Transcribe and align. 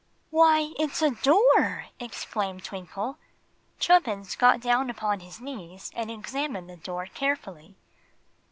"Why, 0.31 0.73
it's 0.79 1.03
a 1.03 1.11
door!" 1.11 1.85
exclaimed 1.99 2.63
Twinkle. 2.63 3.19
Chubbins 3.79 4.35
got 4.35 4.59
down 4.59 4.89
upon 4.89 5.19
his 5.19 5.39
knees 5.39 5.91
and 5.93 6.09
examined 6.09 6.67
the 6.67 6.75
door 6.77 7.05
carefully. 7.05 7.75